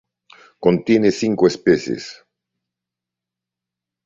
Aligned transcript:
Contiene 0.59 1.11
cinco 1.11 1.45
especies. 1.45 2.25